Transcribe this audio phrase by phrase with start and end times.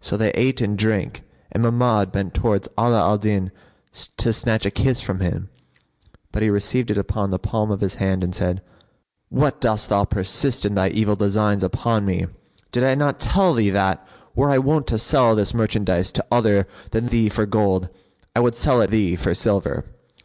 [0.00, 3.50] So they ate and drank and Mahmud bent towards Ala al Din
[4.18, 5.48] to snatch a kiss from him;
[6.30, 8.62] but he received it upon the palm of his hand and said,
[9.28, 12.26] "What, dost thou persist in thy evil designs upon me?
[12.70, 14.06] Did I not tell thee that,
[14.36, 17.88] were I wont to sell this merchandise to other than thee for gold,
[18.36, 19.84] I would sell it thee for silver?"